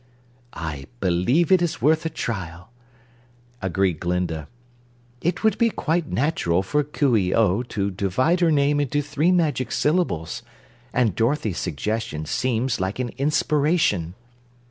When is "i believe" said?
0.53-1.51